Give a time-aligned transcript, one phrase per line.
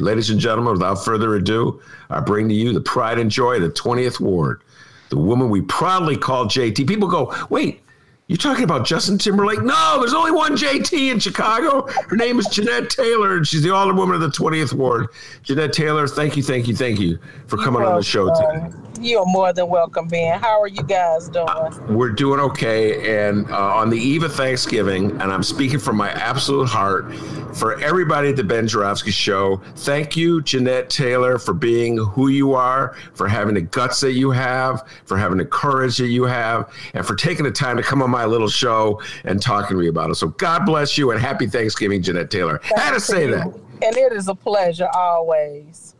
[0.00, 1.80] Ladies and gentlemen, without further ado,
[2.10, 4.60] I bring to you the pride and joy of the 20th Ward,
[5.08, 6.88] the woman we proudly call JT.
[6.88, 7.80] People go, wait,
[8.26, 9.62] you're talking about Justin Timberlake?
[9.62, 11.86] No, there's only one JT in Chicago.
[12.08, 15.08] Her name is Jeanette Taylor, and she's the alderwoman of the 20th Ward.
[15.42, 18.74] Jeanette Taylor, thank you, thank you, thank you for coming on the show today.
[19.00, 20.40] You're more than welcome, Ben.
[20.40, 21.48] How are you guys doing?
[21.48, 23.26] Uh, we're doing okay.
[23.26, 27.14] And uh, on the eve of Thanksgiving, and I'm speaking from my absolute heart
[27.54, 32.54] for everybody at the Ben Joravsky Show, thank you, Jeanette Taylor, for being who you
[32.54, 36.72] are, for having the guts that you have, for having the courage that you have,
[36.94, 39.88] and for taking the time to come on my little show and talking to me
[39.88, 40.14] about it.
[40.14, 42.60] So God bless you and happy Thanksgiving, Jeanette Taylor.
[42.62, 43.32] Thank had to say you.
[43.32, 43.46] that.
[43.82, 45.96] And it is a pleasure always.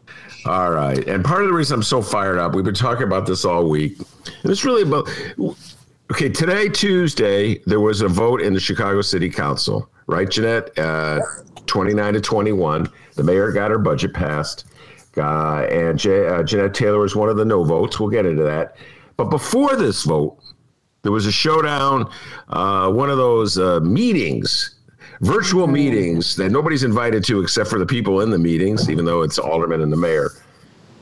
[0.47, 1.07] All right.
[1.09, 3.69] And part of the reason I'm so fired up, we've been talking about this all
[3.69, 3.99] week.
[3.99, 5.09] And it's really about
[6.13, 10.79] okay, today, Tuesday, there was a vote in the Chicago City Council, right, Jeanette?
[10.79, 11.21] Uh,
[11.67, 12.89] 29 to 21.
[13.17, 14.67] The mayor got her budget passed.
[15.17, 17.99] Uh, and J- uh, Jeanette Taylor was one of the no votes.
[17.99, 18.77] We'll get into that.
[19.17, 20.39] But before this vote,
[21.05, 22.11] there was a showdown,
[22.49, 24.75] uh, one of those uh, meetings
[25.21, 29.23] virtual meetings that nobody's invited to except for the people in the meetings, even though
[29.23, 30.31] it's alderman and the mayor.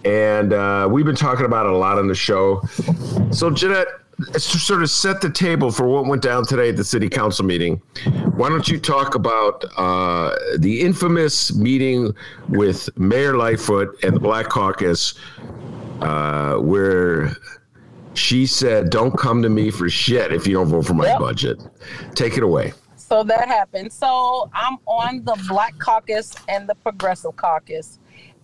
[0.05, 2.63] And uh, we've been talking about it a lot on the show.
[3.31, 3.87] So, Jeanette,
[4.33, 7.45] to sort of set the table for what went down today at the city council
[7.45, 7.77] meeting,
[8.37, 12.15] why don't you talk about uh, the infamous meeting
[12.49, 15.15] with Mayor Lightfoot and the Black Caucus,
[16.01, 17.37] uh, where
[18.15, 21.19] she said, "Don't come to me for shit if you don't vote for my yep.
[21.19, 21.63] budget."
[22.15, 22.73] Take it away
[23.13, 23.93] so that happened.
[23.93, 27.99] So I'm on the Black Caucus and the Progressive Caucus.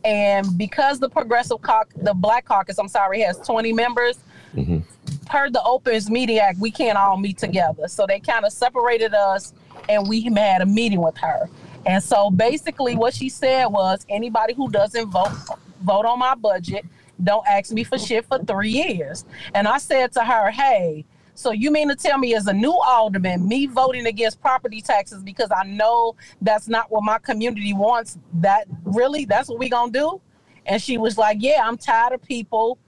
[0.04, 4.18] And because the Progressive Caucus, the Black Caucus, I'm sorry, has 20 members,
[4.54, 4.80] mm-hmm.
[5.24, 7.88] per the Opens Meeting Act, we can't all meet together.
[7.88, 9.54] So they kind of separated us
[9.88, 11.48] and we had a meeting with her.
[11.86, 15.32] And so basically what she said was anybody who doesn't vote
[15.80, 16.84] vote on my budget,
[17.22, 19.24] don't ask me for shit for three years.
[19.54, 22.72] And I said to her, hey, so you mean to tell me as a new
[22.72, 28.18] alderman, me voting against property taxes because I know that's not what my community wants,
[28.34, 30.20] that really that's what we gonna do?
[30.66, 32.78] And she was like, Yeah, I'm tired of people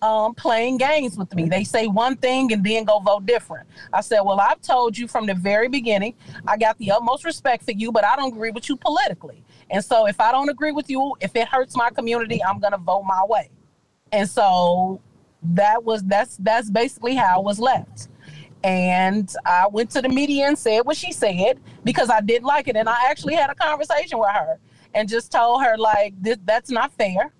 [0.00, 1.48] um, playing games with me.
[1.48, 3.68] They say one thing and then go vote different.
[3.92, 6.14] I said, Well, I've told you from the very beginning,
[6.46, 9.44] I got the utmost respect for you, but I don't agree with you politically.
[9.70, 12.78] And so if I don't agree with you, if it hurts my community, I'm gonna
[12.78, 13.50] vote my way.
[14.12, 15.00] And so
[15.42, 18.08] that was that's that's basically how I was left.
[18.64, 22.66] And I went to the media and said what she said because I didn't like
[22.66, 22.76] it.
[22.76, 24.58] And I actually had a conversation with her
[24.94, 27.32] and just told her like this, that's not fair.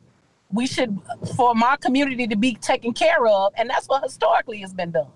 [0.50, 0.98] We should
[1.36, 5.08] for my community to be taken care of, and that's what historically has been done.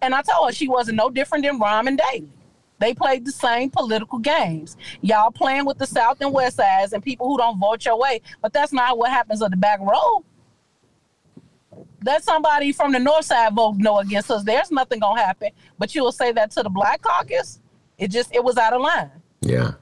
[0.00, 2.30] And I told her she wasn't no different than Rahm and Daley.
[2.78, 4.76] They played the same political games.
[5.00, 8.20] Y'all playing with the South and West sides and people who don't vote your way,
[8.40, 10.24] but that's not what happens at the back row
[12.04, 14.44] let somebody from the north side vote no against us.
[14.44, 15.50] There's nothing gonna happen.
[15.78, 17.60] But you will say that to the black caucus.
[17.98, 19.10] It just it was out of line.
[19.40, 19.72] Yeah.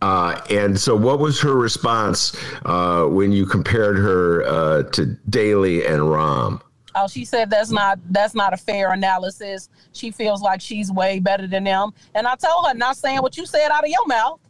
[0.00, 5.86] Uh, and so, what was her response uh, when you compared her uh, to Daley
[5.86, 6.60] and Rahm?
[6.94, 9.68] Oh, she said that's not that's not a fair analysis.
[9.92, 11.92] She feels like she's way better than them.
[12.14, 14.40] And I told her, not saying what you said out of your mouth.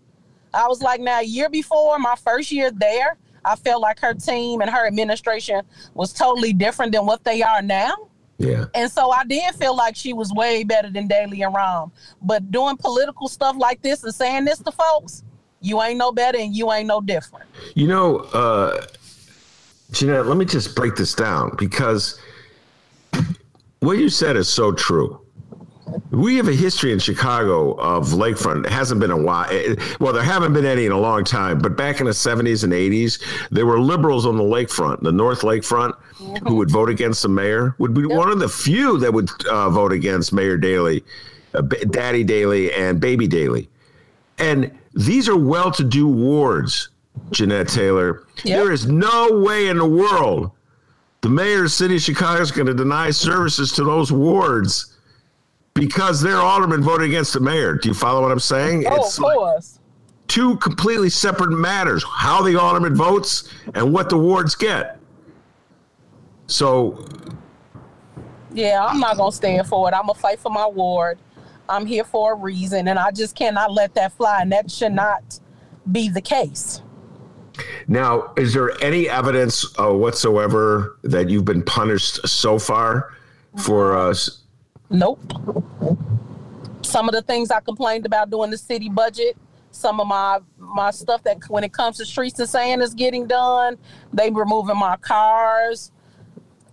[0.55, 4.15] I was like, now a year before my first year there, I felt like her
[4.15, 5.63] team and her administration
[5.95, 8.09] was totally different than what they are now.
[8.39, 8.65] Yeah.
[8.75, 11.91] And so I did feel like she was way better than Daley and Rahm.
[12.21, 15.23] But doing political stuff like this and saying this to folks,
[15.61, 17.47] you ain't no better and you ain't no different.
[17.75, 18.85] You know, uh,
[19.93, 22.19] Jeanette, let me just break this down because
[23.81, 25.22] what you said is so true.
[26.11, 28.67] We have a history in Chicago of lakefront.
[28.67, 29.49] It hasn't been a while.
[30.01, 32.73] Well, there haven't been any in a long time, but back in the 70s and
[32.73, 35.95] 80s, there were liberals on the lakefront, the North Lakefront,
[36.47, 39.71] who would vote against the mayor, would be one of the few that would uh,
[39.71, 41.05] vote against Mayor Daley,
[41.55, 43.69] uh, Daddy Daley, and Baby Daley.
[44.39, 46.91] And these are well to do wards,
[47.31, 48.25] Jeanette Taylor.
[48.45, 48.59] Yep.
[48.59, 50.53] There is no way in the world
[51.23, 54.97] the mayor of the city of Chicago is going to deny services to those wards
[55.75, 57.75] because their alderman voted against the mayor.
[57.75, 58.87] Do you follow what I'm saying?
[58.87, 59.19] Oh, it's.
[59.19, 59.63] Like
[60.29, 64.99] two completely separate matters: how the alderman votes and what the wards get.
[66.47, 67.05] So,
[68.53, 69.95] yeah, I'm not gonna stand for it.
[69.95, 71.19] I'm gonna fight for my ward.
[71.69, 74.93] I'm here for a reason, and I just cannot let that fly, and that should
[74.93, 75.41] not
[75.91, 76.83] be the case.
[77.89, 83.13] Now, is there any evidence uh, whatsoever that you've been punished so far
[83.59, 84.29] for us?
[84.29, 84.42] Uh,
[84.93, 85.21] Nope.
[86.83, 89.37] Some of the things I complained about doing the city budget,
[89.71, 93.27] some of my my stuff that when it comes to streets and sand is getting
[93.27, 93.79] done,
[94.13, 95.91] they removing my cars.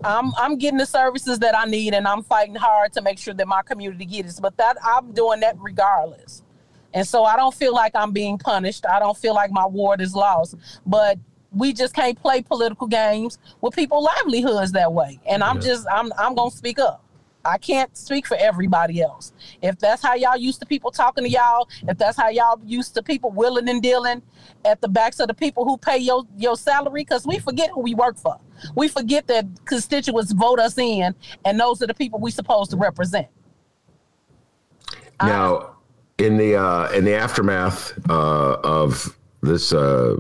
[0.03, 3.33] I'm I'm getting the services that I need and I'm fighting hard to make sure
[3.33, 4.41] that my community gets it.
[4.41, 6.43] But that I'm doing that regardless.
[6.93, 8.85] And so I don't feel like I'm being punished.
[8.85, 10.55] I don't feel like my ward is lost.
[10.85, 11.19] But
[11.51, 15.19] we just can't play political games with people's livelihoods that way.
[15.25, 15.61] And I'm yeah.
[15.61, 17.03] just I'm I'm gonna speak up.
[17.45, 19.31] I can't speak for everybody else.
[19.61, 22.93] If that's how y'all used to people talking to y'all, if that's how y'all used
[22.95, 24.21] to people willing and dealing
[24.65, 27.81] at the backs of the people who pay your your salary, because we forget who
[27.81, 28.37] we work for.
[28.75, 31.15] We forget that constituents vote us in,
[31.45, 33.27] and those are the people we supposed to represent.
[35.21, 35.75] Now,
[36.17, 39.73] in the uh, in the aftermath uh, of this.
[39.73, 40.17] Uh,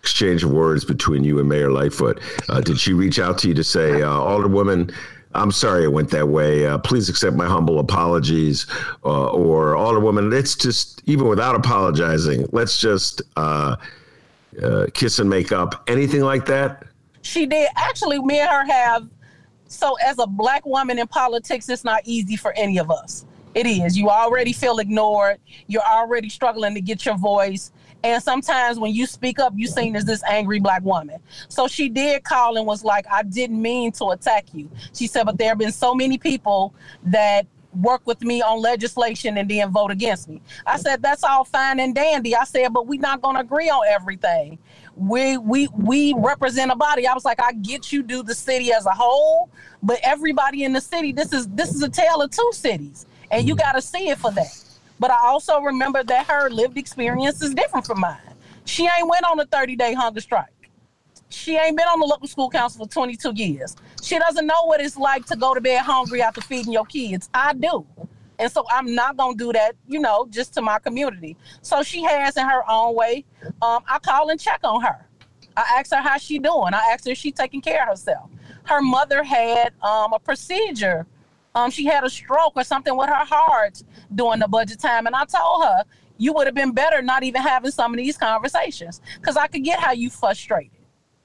[0.00, 2.20] exchange of words between you and Mayor Lightfoot.
[2.48, 4.94] Uh, did she reach out to you to say, uh, Alderwoman,
[5.38, 6.66] I'm sorry it went that way.
[6.66, 8.66] Uh, please accept my humble apologies.
[9.04, 13.76] Uh, or Alderwoman, let's just, even without apologizing, let's just uh,
[14.62, 15.84] uh, kiss and make up.
[15.88, 16.84] Anything like that?
[17.22, 17.68] She did.
[17.76, 19.08] Actually, me and her have.
[19.68, 23.26] So, as a black woman in politics, it's not easy for any of us.
[23.54, 23.96] It is.
[23.98, 25.38] You already feel ignored.
[25.66, 27.70] You're already struggling to get your voice.
[28.04, 31.18] And sometimes when you speak up, you seen as this angry black woman.
[31.48, 34.70] So she did call and was like, I didn't mean to attack you.
[34.94, 36.74] She said, but there have been so many people
[37.04, 40.40] that work with me on legislation and then vote against me.
[40.66, 42.34] I said, that's all fine and dandy.
[42.34, 44.58] I said, but we're not gonna agree on everything.
[44.96, 47.06] We we we represent a body.
[47.06, 49.50] I was like, I get you do the city as a whole,
[49.82, 53.06] but everybody in the city, this is this is a tale of two cities.
[53.30, 53.58] And you mm.
[53.58, 54.64] gotta see it for that.
[54.98, 58.18] But I also remember that her lived experience is different from mine.
[58.64, 60.46] She ain't went on a 30 day hunger strike.
[61.30, 63.76] She ain't been on the local school council for 22 years.
[64.02, 67.28] She doesn't know what it's like to go to bed hungry after feeding your kids.
[67.34, 67.86] I do.
[68.38, 71.36] And so I'm not gonna do that, you know, just to my community.
[71.60, 73.24] So she has in her own way.
[73.60, 75.06] Um, I call and check on her.
[75.56, 76.72] I ask her how she doing.
[76.72, 78.30] I ask her if she taking care of herself.
[78.64, 81.06] Her mother had um, a procedure
[81.54, 83.82] um, she had a stroke or something with her heart
[84.14, 85.06] during the budget time.
[85.06, 85.84] And I told her,
[86.18, 89.64] you would have been better not even having some of these conversations because I could
[89.64, 90.72] get how you frustrated.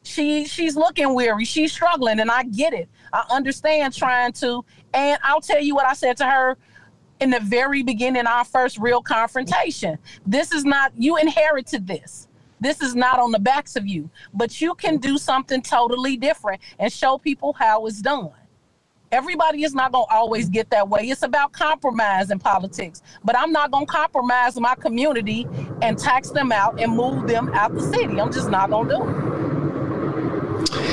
[0.03, 1.45] She she's looking weary.
[1.45, 2.89] She's struggling, and I get it.
[3.13, 4.65] I understand trying to.
[4.93, 6.57] And I'll tell you what I said to her
[7.21, 9.97] in the very beginning, our first real confrontation.
[10.25, 12.27] This is not you inherited this.
[12.59, 16.61] This is not on the backs of you, but you can do something totally different
[16.79, 18.31] and show people how it's done.
[19.13, 21.03] Everybody is not going to always get that way.
[21.03, 23.03] It's about compromise in politics.
[23.23, 25.47] But I'm not going to compromise my community
[25.83, 28.19] and tax them out and move them out the city.
[28.19, 29.03] I'm just not going to do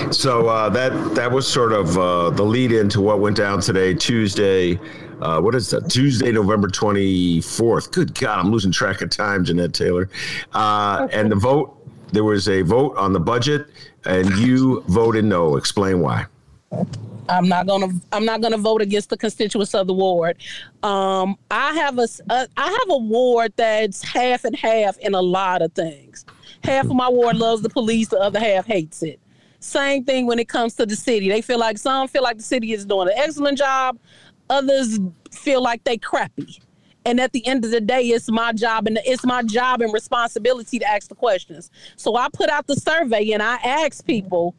[0.07, 0.15] it.
[0.15, 3.95] So uh, that that was sort of uh, the lead into what went down today,
[3.95, 4.79] Tuesday.
[5.23, 5.89] Uh, what is that?
[5.89, 7.91] Tuesday, November 24th.
[7.91, 10.11] Good God, I'm losing track of time, Jeanette Taylor.
[10.53, 11.75] Uh, and the vote,
[12.13, 13.69] there was a vote on the budget,
[14.05, 15.57] and you voted no.
[15.57, 16.27] Explain why.
[17.31, 20.37] I'm not gonna I'm not gonna vote against the constituents of the ward.
[20.83, 25.23] Um, I have a, a I have a ward that's half and half in a
[25.23, 26.25] lot of things.
[26.65, 29.21] Half of my ward loves the police, the other half hates it.
[29.61, 31.29] Same thing when it comes to the city.
[31.29, 33.99] They feel like some feel like the city is doing an excellent job,
[34.49, 34.99] others
[35.31, 36.61] feel like they crappy.
[37.07, 39.93] And at the end of the day, it's my job and it's my job and
[39.93, 41.71] responsibility to ask the questions.
[41.97, 44.55] So I put out the survey and I asked people,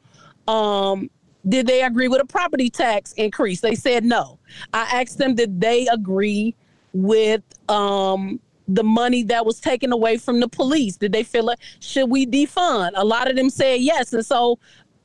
[0.48, 1.10] um,
[1.48, 3.62] did they agree with a property tax increase?
[3.62, 4.40] They said no.
[4.74, 6.56] I asked them, did they agree
[6.94, 10.98] with um, the money that was taken away from the police?
[10.98, 12.92] Did they feel like should we defund?
[12.96, 14.14] A lot of them said yes.
[14.14, 14.60] And so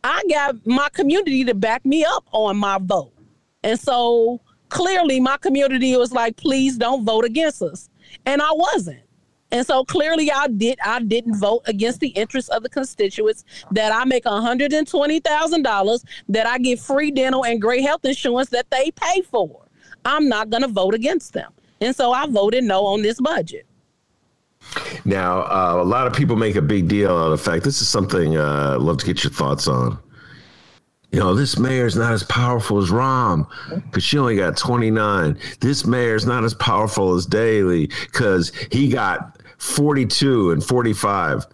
[0.05, 3.13] I got my community to back me up on my vote.
[3.63, 7.89] And so clearly my community was like, please don't vote against us.
[8.25, 9.01] And I wasn't.
[9.53, 13.93] And so clearly I did I didn't vote against the interests of the constituents that
[13.93, 19.23] I make $120,000 that I get free dental and great health insurance that they pay
[19.23, 19.63] for.
[20.05, 21.53] I'm not going to vote against them.
[21.81, 23.67] And so I voted no on this budget.
[25.05, 27.81] Now, uh, a lot of people make a big deal out of the fact this
[27.81, 29.99] is something uh, I'd love to get your thoughts on
[31.13, 33.49] you know, this mayor is not as powerful as Rahm
[33.85, 35.39] because she only got 29.
[35.61, 41.47] This mayor is not as powerful as Daley because he got 42 and 45.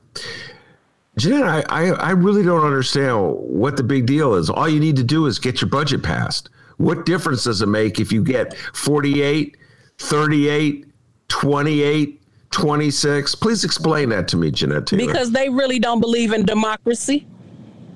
[1.19, 4.49] Jen, I, I, I really don't understand what the big deal is.
[4.49, 6.49] All you need to do is get your budget passed.
[6.79, 9.57] What difference does it make if you get 48,
[9.99, 10.87] 38,
[11.29, 13.35] 28, 26?
[13.35, 15.07] Please explain that to me, Jeanette Taylor.
[15.07, 17.27] Because they really don't believe in democracy.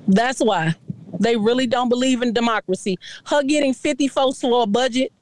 [0.06, 0.74] That's why.
[1.18, 2.98] They really don't believe in democracy.
[3.24, 5.12] Her getting 50 folks for a budget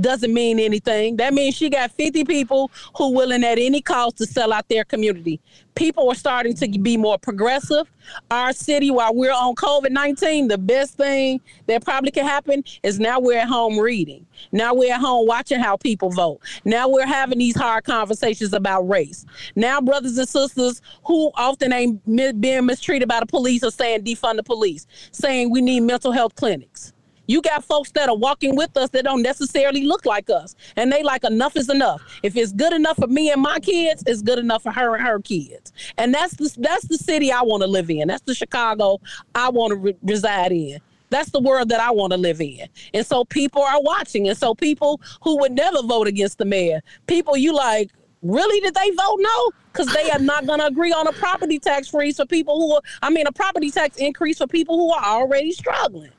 [0.00, 1.16] doesn't mean anything.
[1.16, 4.84] That means she got 50 people who willing at any cost to sell out their
[4.84, 5.40] community.
[5.74, 7.90] People are starting to be more progressive.
[8.30, 12.98] Our city, while we're on COVID 19, the best thing that probably can happen is
[12.98, 14.26] now we're at home reading.
[14.50, 16.40] Now we're at home watching how people vote.
[16.64, 19.24] Now we're having these hard conversations about race.
[19.54, 22.04] Now, brothers and sisters who often ain't
[22.40, 26.34] being mistreated by the police are saying defund the police, saying we need mental health
[26.34, 26.92] clinics.
[27.26, 30.54] You got folks that are walking with us that don't necessarily look like us.
[30.76, 32.02] And they like enough is enough.
[32.22, 35.04] If it's good enough for me and my kids, it's good enough for her and
[35.06, 35.72] her kids.
[35.98, 38.08] And that's the that's the city I want to live in.
[38.08, 39.00] That's the Chicago
[39.34, 40.78] I want to re- reside in.
[41.10, 42.66] That's the world that I want to live in.
[42.94, 44.28] And so people are watching.
[44.28, 47.90] And so people who would never vote against the mayor, people you like,
[48.22, 49.50] really did they vote no?
[49.72, 52.74] Because they are not going to agree on a property tax freeze for people who
[52.76, 56.12] are, I mean, a property tax increase for people who are already struggling.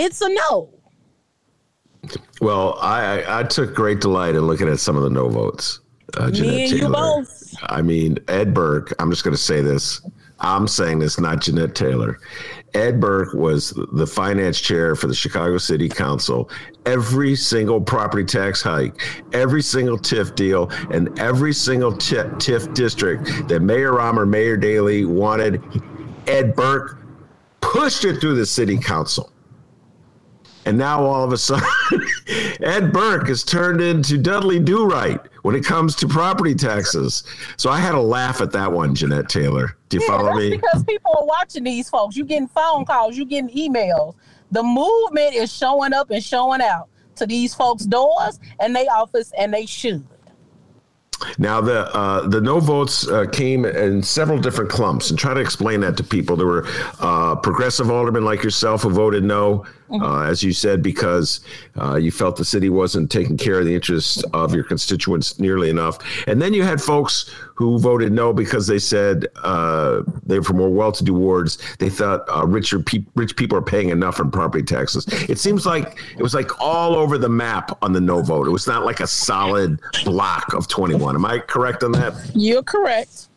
[0.00, 0.70] It's a no.
[2.40, 5.80] Well, I, I took great delight in looking at some of the no votes.
[6.16, 6.76] Uh, Me and Taylor.
[6.76, 7.54] you both.
[7.64, 8.94] I mean, Ed Burke.
[8.98, 10.00] I'm just going to say this.
[10.38, 12.18] I'm saying this, not Jeanette Taylor.
[12.72, 16.48] Ed Burke was the finance chair for the Chicago City Council.
[16.86, 18.98] Every single property tax hike,
[19.34, 25.04] every single TIF deal, and every single TIF district that Mayor Rahm or Mayor Daley
[25.04, 25.62] wanted,
[26.26, 27.02] Ed Burke
[27.60, 29.30] pushed it through the city council.
[30.66, 31.66] And now all of a sudden,
[32.62, 37.24] Ed Burke has turned into Dudley Do Right when it comes to property taxes.
[37.56, 39.76] So I had to laugh at that one, Jeanette Taylor.
[39.88, 40.50] Do you yeah, follow me?
[40.50, 42.16] Because people are watching these folks.
[42.16, 44.14] You're getting phone calls, you're getting emails.
[44.50, 49.32] The movement is showing up and showing out to these folks' doors and they office,
[49.38, 50.04] and they should.
[51.38, 55.40] Now the uh, the no votes uh, came in several different clumps, and try to
[55.40, 56.34] explain that to people.
[56.34, 56.66] There were
[56.98, 60.02] uh, progressive aldermen like yourself who voted no, mm-hmm.
[60.02, 61.40] Uh, as you said, because
[61.80, 65.68] uh, you felt the city wasn't taking care of the interests of your constituents nearly
[65.70, 65.98] enough.
[66.26, 70.56] And then you had folks who voted no because they said uh, they were from
[70.56, 71.58] more well-to-do wards.
[71.78, 75.06] They thought richer pe- rich people are paying enough in property taxes.
[75.28, 78.46] It seems like it was like all over the map on the no vote.
[78.46, 81.16] It was not like a solid block of twenty-one.
[81.16, 82.14] Am I correct on that?
[82.34, 83.28] You're correct.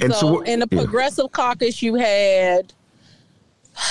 [0.00, 1.36] And so, so in the progressive yeah.
[1.36, 2.72] caucus, you had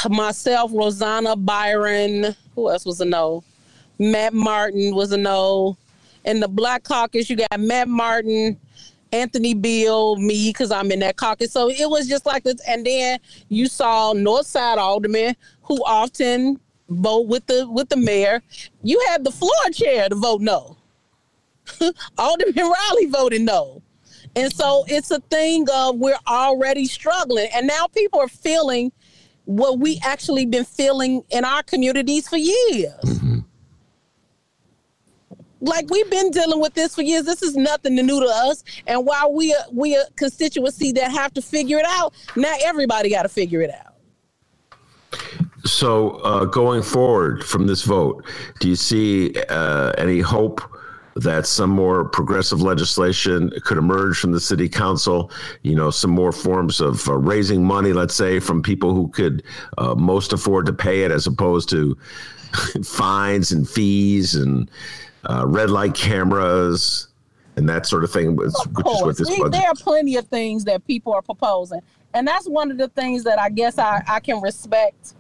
[0.09, 2.35] myself, Rosanna Byron.
[2.55, 3.43] Who else was a no?
[3.99, 5.77] Matt Martin was a no.
[6.25, 8.59] In the black caucus, you got Matt Martin,
[9.11, 11.51] Anthony Beale, me, because I'm in that caucus.
[11.51, 12.61] So it was just like this.
[12.67, 13.19] And then
[13.49, 16.59] you saw North Side aldermen who often
[16.89, 18.43] vote with the with the mayor.
[18.83, 20.77] You had the floor chair to vote no.
[22.17, 23.81] Alderman Riley voted no.
[24.35, 27.49] And so it's a thing of we're already struggling.
[27.53, 28.91] And now people are feeling
[29.45, 32.93] what we actually been feeling in our communities for years.
[33.03, 33.39] Mm-hmm.
[35.61, 37.25] Like we've been dealing with this for years.
[37.25, 38.63] This is nothing new to us.
[38.87, 43.09] And while we are, we a constituency that have to figure it out, now everybody
[43.09, 43.91] got to figure it out.
[45.63, 48.25] So uh, going forward from this vote,
[48.59, 50.61] do you see uh, any hope
[51.15, 55.31] that some more progressive legislation could emerge from the city council.
[55.63, 59.43] You know, some more forms of uh, raising money, let's say, from people who could
[59.77, 61.97] uh, most afford to pay it, as opposed to
[62.83, 64.71] fines and fees and
[65.29, 67.09] uh, red light cameras
[67.57, 68.35] and that sort of thing.
[68.35, 68.75] Which, of.
[68.75, 71.81] Which is what this there are plenty of things that people are proposing,
[72.13, 75.13] and that's one of the things that I guess I, I can respect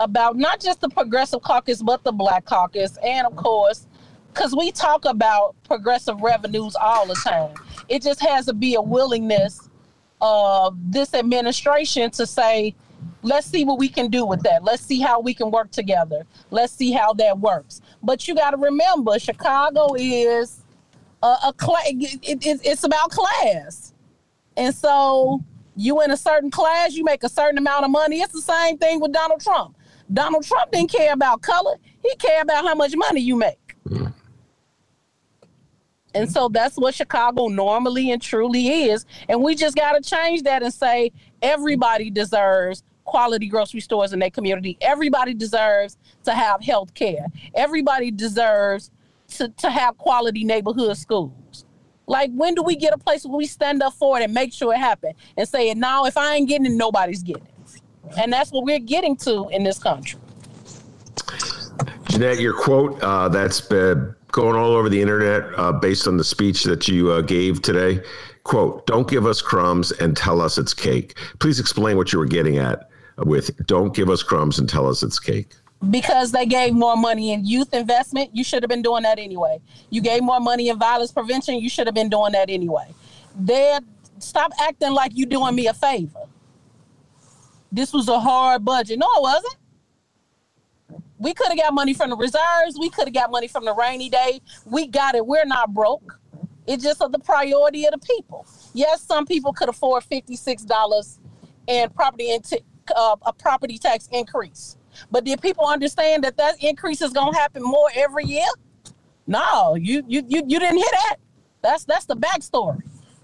[0.00, 3.86] about not just the progressive caucus but the black caucus and of course
[4.32, 7.54] because we talk about progressive revenues all the time.
[7.88, 9.68] It just has to be a willingness
[10.20, 12.74] of this administration to say,
[13.22, 14.64] let's see what we can do with that.
[14.64, 16.24] Let's see how we can work together.
[16.50, 17.80] Let's see how that works.
[18.02, 20.62] But you got to remember, Chicago is
[21.22, 21.84] a, a class.
[21.86, 23.92] It, it, it's about class,
[24.56, 25.42] and so
[25.76, 28.20] you in a certain class, you make a certain amount of money.
[28.20, 29.76] It's the same thing with Donald Trump.
[30.12, 31.76] Donald Trump didn't care about color.
[32.02, 33.76] He cared about how much money you make.
[33.86, 34.12] Mm.
[36.18, 39.06] And so that's what Chicago normally and truly is.
[39.28, 44.18] And we just got to change that and say everybody deserves quality grocery stores in
[44.18, 44.76] their community.
[44.80, 47.26] Everybody deserves to have health care.
[47.54, 48.90] Everybody deserves
[49.36, 51.64] to, to have quality neighborhood schools.
[52.08, 54.52] Like, when do we get a place where we stand up for it and make
[54.52, 57.82] sure it happens and say, now if I ain't getting it, nobody's getting it?
[58.18, 60.18] And that's what we're getting to in this country.
[62.08, 66.24] Jeanette, your quote uh, that's been going all over the internet uh, based on the
[66.24, 68.02] speech that you uh, gave today.
[68.44, 71.18] Quote, don't give us crumbs and tell us it's cake.
[71.38, 75.02] Please explain what you were getting at with don't give us crumbs and tell us
[75.02, 75.54] it's cake.
[75.90, 79.60] Because they gave more money in youth investment, you should have been doing that anyway.
[79.90, 82.92] You gave more money in violence prevention, you should have been doing that anyway.
[83.36, 83.80] There,
[84.18, 86.24] stop acting like you're doing me a favor.
[87.70, 88.98] This was a hard budget.
[88.98, 89.56] No, it wasn't
[91.18, 92.78] we could have got money from the reserves.
[92.78, 94.40] We could have got money from the rainy day.
[94.64, 95.26] We got it.
[95.26, 96.18] We're not broke.
[96.66, 98.46] It's just the priority of the people.
[98.74, 101.18] Yes, some people could afford fifty-six dollars
[101.66, 102.60] and property into
[102.94, 104.76] uh, a property tax increase.
[105.10, 108.46] But did people understand that that increase is going to happen more every year?
[109.26, 111.16] No, you you you you didn't hear that.
[111.62, 112.82] That's that's the backstory.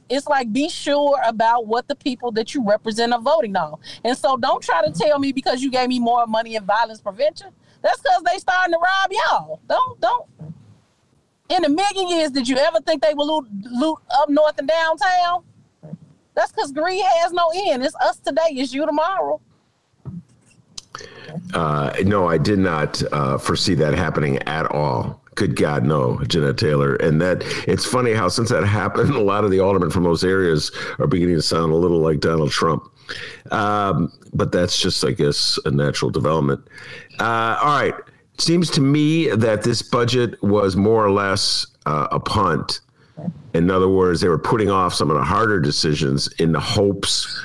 [0.09, 3.79] It's like be sure about what the people that you represent are voting on.
[4.05, 7.01] And so don't try to tell me because you gave me more money in violence
[7.01, 7.49] prevention
[7.85, 9.61] that's because they starting to rob y'all.
[9.69, 10.27] Don't don't.
[11.51, 14.67] In a million years, did you ever think they would loot, loot up north and
[14.67, 15.45] downtown?
[16.35, 17.85] That's because greed has no end.
[17.85, 18.49] It's us today.
[18.53, 19.39] It's you tomorrow.
[21.53, 25.21] Uh, no, I did not uh, foresee that happening at all.
[25.35, 26.97] Good God, no, Jeanette Taylor.
[26.97, 30.25] And that it's funny how since that happened, a lot of the aldermen from those
[30.25, 32.91] areas are beginning to sound a little like Donald Trump.
[33.51, 36.67] Um, but that's just, I guess, a natural development.
[37.19, 37.95] Uh, all right.
[38.39, 42.81] Seems to me that this budget was more or less uh, a punt.
[43.53, 47.41] In other words, they were putting off some of the harder decisions in the hopes,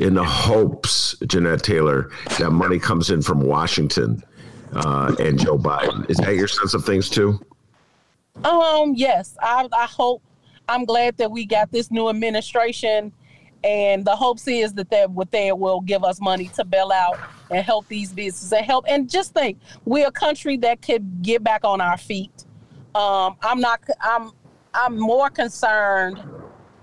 [0.00, 4.24] in the hopes, Jeanette Taylor, that money comes in from Washington
[4.74, 6.08] uh, and Joe Biden.
[6.10, 7.40] Is that your sense of things too?
[8.44, 9.36] Um, yes.
[9.40, 10.22] I, I hope.
[10.68, 13.12] I'm glad that we got this new administration
[13.64, 17.18] and the hopes is that they what they will give us money to bail out
[17.50, 21.42] and help these businesses and help and just think we're a country that could get
[21.42, 22.44] back on our feet
[22.94, 24.30] um, i'm not i'm
[24.74, 26.22] i'm more concerned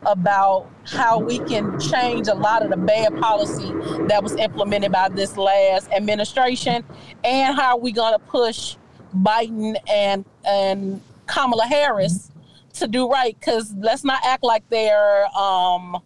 [0.03, 3.71] about how we can change a lot of the bad policy
[4.07, 6.83] that was implemented by this last administration
[7.23, 8.75] and how are we going to push
[9.17, 12.31] biden and and kamala harris
[12.73, 16.01] to do right because let's not act like they're um,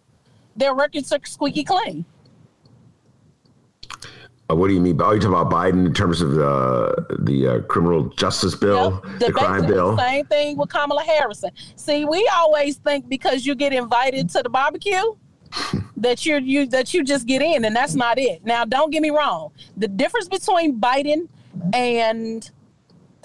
[0.56, 2.04] their records are squeaky clean.
[4.48, 5.00] Uh, what do you mean?
[5.00, 9.18] Are you talking about Biden in terms of the the uh, criminal justice bill, yep,
[9.18, 9.96] the, the crime bill?
[9.98, 11.50] Same thing with Kamala Harrison.
[11.74, 15.02] See, we always think because you get invited to the barbecue
[15.96, 18.44] that you're you that you just get in, and that's not it.
[18.44, 19.50] Now, don't get me wrong.
[19.76, 21.28] The difference between Biden
[21.72, 22.48] and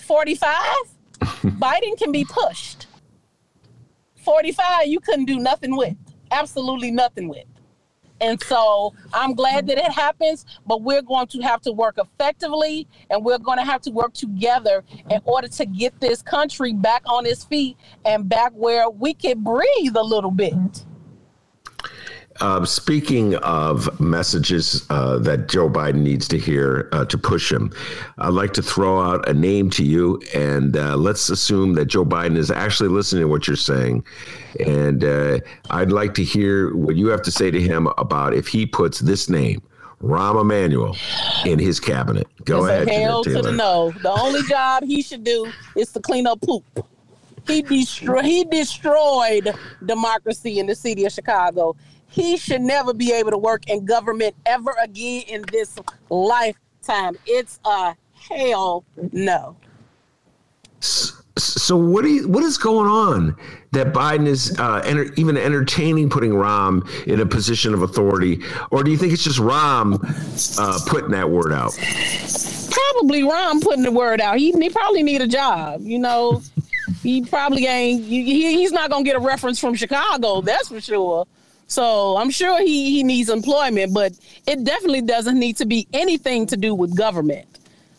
[0.02, 0.52] 45,
[1.22, 2.88] Biden can be pushed.
[4.24, 5.96] 45, you couldn't do nothing with
[6.32, 7.46] absolutely nothing with.
[8.22, 12.88] And so I'm glad that it happens, but we're going to have to work effectively
[13.10, 17.02] and we're going to have to work together in order to get this country back
[17.08, 20.54] on its feet and back where we can breathe a little bit.
[22.40, 27.72] Uh, speaking of messages uh, that Joe Biden needs to hear uh, to push him,
[28.18, 32.06] I'd like to throw out a name to you, and uh, let's assume that Joe
[32.06, 34.06] Biden is actually listening to what you're saying.
[34.66, 35.40] And uh,
[35.70, 39.00] I'd like to hear what you have to say to him about if he puts
[39.00, 39.62] this name,
[40.02, 40.96] Rahm Emanuel,
[41.46, 42.28] in his cabinet.
[42.46, 42.90] Go it's ahead.
[42.90, 43.92] hell to the no.
[44.02, 46.64] The only job he should do is to clean up poop.
[47.46, 48.26] He destroyed.
[48.26, 49.54] He destroyed
[49.86, 51.76] democracy in the city of Chicago
[52.12, 55.78] he should never be able to work in government ever again in this
[56.10, 57.16] lifetime.
[57.26, 57.96] It's a
[58.30, 59.56] hell no.
[60.82, 63.36] So what do you, what is going on
[63.72, 68.84] that Biden is uh, enter, even entertaining putting Rahm in a position of authority, or
[68.84, 69.98] do you think it's just Rahm
[70.60, 71.72] uh, putting that word out?
[72.70, 74.38] Probably Rahm putting the word out.
[74.38, 75.82] He, he probably need a job.
[75.84, 76.42] You know,
[77.02, 78.04] he probably ain't.
[78.04, 78.24] He,
[78.58, 80.42] he's not gonna get a reference from Chicago.
[80.42, 81.26] That's for sure.
[81.72, 84.12] So I'm sure he, he needs employment, but
[84.46, 87.48] it definitely doesn't need to be anything to do with government.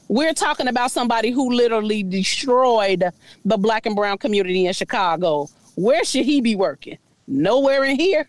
[0.09, 3.03] We're talking about somebody who literally destroyed
[3.47, 5.49] the black and brown community in Chicago.
[5.75, 6.99] Where should he be working?
[7.27, 8.29] Nowhere in here.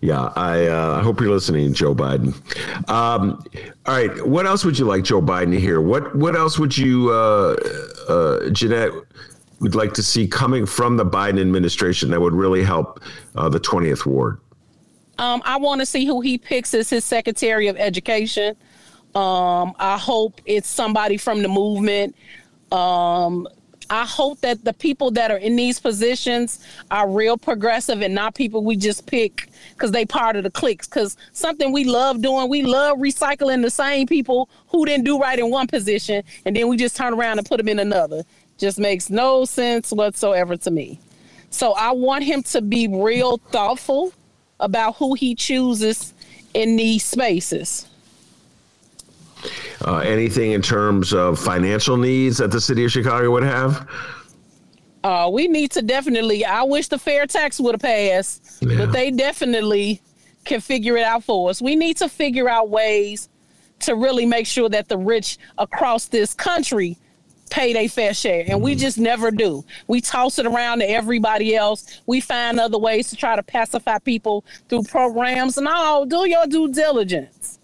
[0.00, 2.34] Yeah, I uh, hope you're listening, Joe Biden.
[2.88, 3.42] Um,
[3.86, 5.80] all right, what else would you like Joe Biden to hear?
[5.80, 7.56] What what else would you, uh,
[8.08, 8.92] uh, Jeanette,
[9.62, 13.00] would like to see coming from the Biden administration that would really help
[13.36, 14.40] uh, the 20th ward?
[15.18, 18.56] Um, I want to see who he picks as his Secretary of Education.
[19.14, 22.16] Um, I hope it's somebody from the movement.
[22.72, 23.46] Um,
[23.88, 28.34] I hope that the people that are in these positions are real progressive and not
[28.34, 30.88] people we just pick because they part of the cliques.
[30.88, 35.38] Because something we love doing, we love recycling the same people who didn't do right
[35.38, 38.24] in one position, and then we just turn around and put them in another.
[38.62, 41.00] Just makes no sense whatsoever to me.
[41.50, 44.12] So I want him to be real thoughtful
[44.60, 46.14] about who he chooses
[46.54, 47.88] in these spaces.
[49.84, 53.90] Uh, anything in terms of financial needs that the city of Chicago would have?
[55.02, 56.44] Uh, we need to definitely.
[56.44, 58.78] I wish the fair tax would have passed, yeah.
[58.78, 60.00] but they definitely
[60.44, 61.60] can figure it out for us.
[61.60, 63.28] We need to figure out ways
[63.80, 66.96] to really make sure that the rich across this country
[67.52, 68.80] pay their fair share, and we mm-hmm.
[68.80, 69.64] just never do.
[69.86, 72.00] We toss it around to everybody else.
[72.06, 75.58] We find other ways to try to pacify people through programs.
[75.58, 77.58] No, do your due diligence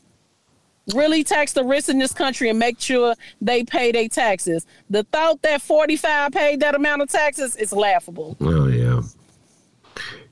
[0.94, 4.66] really tax the rich in this country and make sure they pay their taxes.
[4.88, 8.36] The thought that 45 paid that amount of taxes is laughable.
[8.40, 9.02] Oh, yeah.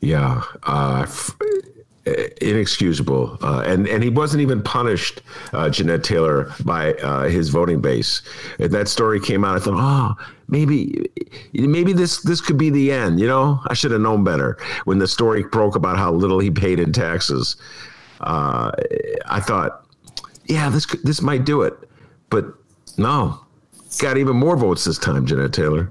[0.00, 0.42] Yeah.
[0.62, 1.36] Uh, f-
[2.40, 3.38] inexcusable.
[3.42, 8.22] Uh, and, and he wasn't even punished, uh, Jeanette Taylor, by uh, his voting base.
[8.58, 9.56] And that story came out.
[9.56, 11.10] I thought, oh, maybe
[11.52, 13.20] maybe this this could be the end.
[13.20, 16.50] You know, I should have known better when the story broke about how little he
[16.50, 17.56] paid in taxes.
[18.20, 18.70] Uh,
[19.26, 19.84] I thought,
[20.46, 21.74] yeah, this this might do it,
[22.30, 22.46] but
[22.96, 23.40] no,
[23.98, 25.90] got even more votes this time, Jeanette Taylor.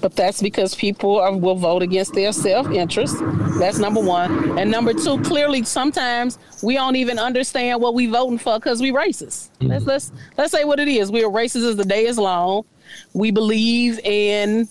[0.00, 3.16] But that's because people are, will vote against their self interest.
[3.58, 4.58] That's number one.
[4.58, 8.92] And number two, clearly, sometimes we don't even understand what we voting for because we
[8.92, 9.50] racist.
[9.60, 9.66] Mm-hmm.
[9.66, 11.12] Let's let's let's say what it is.
[11.12, 12.64] We are racist as the day is long.
[13.12, 14.68] We believe in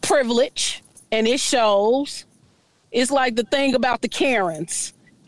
[0.00, 2.24] privilege, and it shows.
[2.92, 4.92] It's like the thing about the Karens.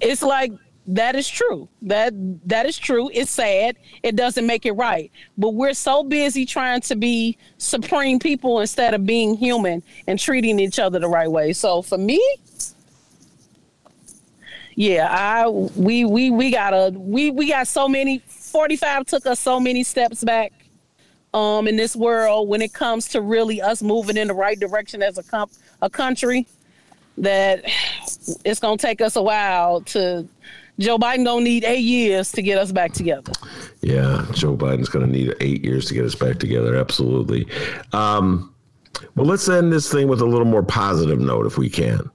[0.00, 0.52] it's like
[0.86, 1.68] that is true.
[1.82, 2.12] That
[2.46, 3.10] that is true.
[3.12, 3.76] It's sad.
[4.02, 5.10] It doesn't make it right.
[5.38, 10.58] But we're so busy trying to be supreme people instead of being human and treating
[10.58, 11.54] each other the right way.
[11.54, 12.22] So for me,
[14.74, 19.40] yeah, I we we we got a we we got so many 45 took us
[19.40, 20.52] so many steps back
[21.32, 25.02] um in this world when it comes to really us moving in the right direction
[25.02, 25.50] as a comp
[25.82, 26.46] a country
[27.18, 27.64] that
[28.44, 30.28] it's going to take us a while to
[30.78, 33.32] Joe Biden gonna need eight years to get us back together.
[33.80, 36.76] Yeah, Joe Biden's gonna need eight years to get us back together.
[36.76, 37.46] Absolutely.
[37.92, 38.54] Um,
[39.14, 42.10] well, let's end this thing with a little more positive note, if we can.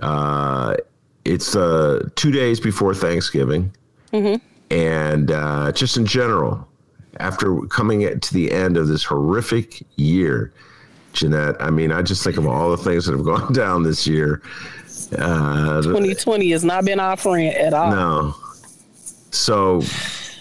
[0.00, 0.76] Uh,
[1.24, 3.74] it's uh, two days before Thanksgiving,
[4.12, 4.44] mm-hmm.
[4.74, 6.66] and uh, just in general,
[7.20, 10.52] after coming to the end of this horrific year,
[11.14, 11.56] Jeanette.
[11.60, 14.42] I mean, I just think of all the things that have gone down this year.
[15.12, 17.90] Uh, 2020 has not been our friend at all.
[17.90, 18.34] No.
[19.30, 19.82] So,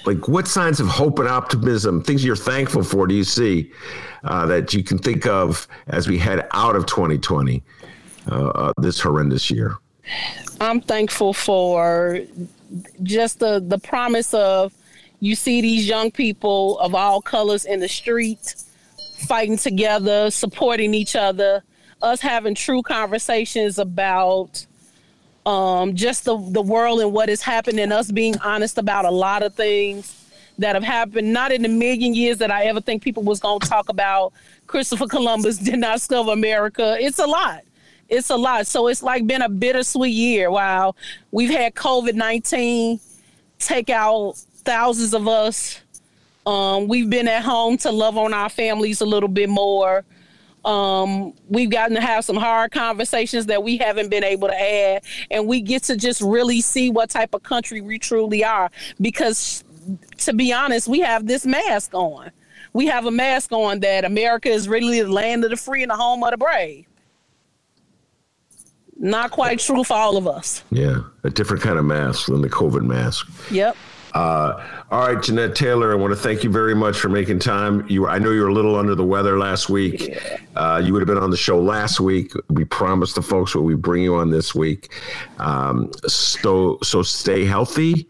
[0.06, 3.71] like, what signs of hope and optimism, things you're thankful for, do you see
[4.23, 7.63] uh, that you can think of as we head out of 2020,
[8.32, 9.78] uh, uh, this horrendous year?
[10.62, 12.19] I'm thankful for
[13.04, 14.73] just the the promise of
[15.19, 18.56] you see these young people of all colors in the street
[19.28, 21.63] fighting together, supporting each other
[22.04, 24.66] us having true conversations about
[25.46, 29.12] um, just the, the world and what what is happening, us being honest about a
[29.12, 30.20] lot of things
[30.58, 33.60] that have happened, not in a million years that I ever think people was going
[33.62, 34.34] to talk about
[34.68, 36.98] Christopher Columbus did not discover America.
[37.00, 37.62] It's a lot.
[38.10, 38.68] It's a lot.
[38.68, 40.52] So it's like been a bittersweet year.
[40.52, 40.96] While
[41.32, 43.00] we've had COVID 19
[43.60, 45.80] take out thousands of us.
[46.46, 50.04] Um, we've been at home to love on our families a little bit more.
[50.65, 55.04] Um, we've gotten to have some hard conversations that we haven't been able to add,
[55.30, 58.71] and we get to just really see what type of country we truly are.
[59.02, 59.63] Because,
[60.19, 62.32] to be honest, we have this mask on.
[62.71, 65.91] We have a mask on that America is really the land of the free and
[65.91, 66.86] the home of the brave.
[68.97, 70.63] Not quite true for all of us.
[70.71, 73.28] Yeah, a different kind of mask than the COVID mask.
[73.52, 73.76] Yep.
[74.13, 77.86] Uh, all right, Jeanette Taylor, I want to thank you very much for making time.
[77.89, 80.10] You, I know you were a little under the weather last week.
[80.10, 80.38] Yeah.
[80.56, 82.32] Uh, you would have been on the show last week.
[82.49, 84.91] We promised the folks what we bring you on this week.
[85.39, 88.08] Um, so, so stay healthy.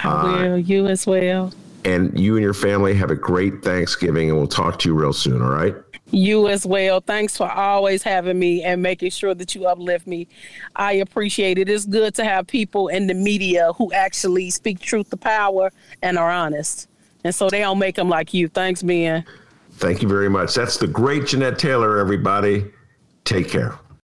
[0.00, 0.52] I will.
[0.52, 1.52] Uh, you as well.
[1.84, 5.12] And you and your family have a great Thanksgiving, and we'll talk to you real
[5.12, 5.40] soon.
[5.40, 5.76] All right.
[6.10, 7.00] You as well.
[7.00, 10.28] Thanks for always having me and making sure that you uplift me.
[10.76, 11.68] I appreciate it.
[11.68, 16.16] It's good to have people in the media who actually speak truth to power and
[16.16, 16.88] are honest.
[17.24, 18.48] And so they don't make them like you.
[18.48, 19.24] Thanks, Ben.
[19.72, 20.54] Thank you very much.
[20.54, 22.64] That's the great Jeanette Taylor, everybody.
[23.24, 23.76] Take care.